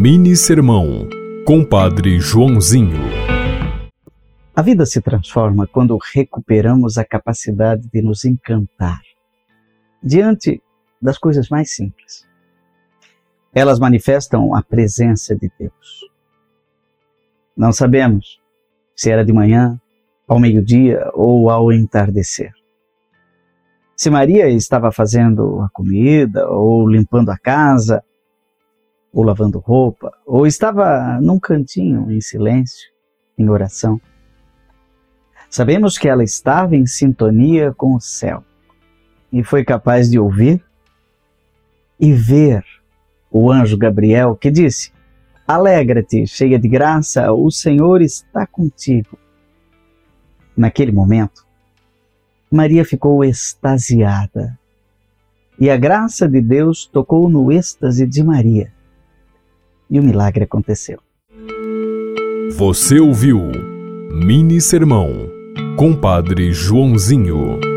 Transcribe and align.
Mini 0.00 0.36
Sermão, 0.36 1.08
Compadre 1.44 2.20
Joãozinho. 2.20 3.00
A 4.54 4.62
vida 4.62 4.86
se 4.86 5.00
transforma 5.00 5.66
quando 5.66 5.98
recuperamos 6.14 6.96
a 6.98 7.04
capacidade 7.04 7.88
de 7.92 8.00
nos 8.00 8.24
encantar 8.24 9.00
diante 10.00 10.62
das 11.02 11.18
coisas 11.18 11.48
mais 11.48 11.74
simples. 11.74 12.24
Elas 13.52 13.80
manifestam 13.80 14.54
a 14.54 14.62
presença 14.62 15.34
de 15.34 15.50
Deus. 15.58 16.08
Não 17.56 17.72
sabemos 17.72 18.40
se 18.94 19.10
era 19.10 19.24
de 19.24 19.32
manhã, 19.32 19.80
ao 20.28 20.38
meio-dia 20.38 21.10
ou 21.12 21.50
ao 21.50 21.72
entardecer. 21.72 22.52
Se 23.96 24.10
Maria 24.10 24.48
estava 24.48 24.92
fazendo 24.92 25.60
a 25.60 25.68
comida 25.70 26.48
ou 26.48 26.88
limpando 26.88 27.30
a 27.30 27.36
casa, 27.36 28.00
ou 29.12 29.22
lavando 29.22 29.58
roupa, 29.58 30.12
ou 30.26 30.46
estava 30.46 31.20
num 31.20 31.38
cantinho 31.38 32.10
em 32.10 32.20
silêncio, 32.20 32.88
em 33.36 33.48
oração. 33.48 34.00
Sabemos 35.50 35.96
que 35.96 36.08
ela 36.08 36.22
estava 36.22 36.76
em 36.76 36.86
sintonia 36.86 37.72
com 37.72 37.94
o 37.94 38.00
céu 38.00 38.44
e 39.32 39.42
foi 39.42 39.64
capaz 39.64 40.10
de 40.10 40.18
ouvir 40.18 40.62
e 41.98 42.12
ver 42.12 42.64
o 43.30 43.50
anjo 43.50 43.76
Gabriel 43.76 44.36
que 44.36 44.50
disse: 44.50 44.92
Alegra-te, 45.46 46.26
cheia 46.26 46.58
de 46.58 46.68
graça, 46.68 47.32
o 47.32 47.50
Senhor 47.50 48.02
está 48.02 48.46
contigo. 48.46 49.18
Naquele 50.54 50.92
momento, 50.92 51.46
Maria 52.50 52.84
ficou 52.84 53.24
extasiada 53.24 54.58
e 55.58 55.70
a 55.70 55.76
graça 55.76 56.28
de 56.28 56.40
Deus 56.40 56.86
tocou 56.86 57.28
no 57.28 57.50
êxtase 57.50 58.06
de 58.06 58.22
Maria 58.22 58.72
e 59.90 59.98
o 59.98 60.02
milagre 60.02 60.44
aconteceu. 60.44 60.98
Você 62.56 62.98
ouviu 62.98 63.50
Mini 64.10 64.60
Sermão, 64.60 65.28
Compadre 65.76 66.52
Joãozinho. 66.52 67.67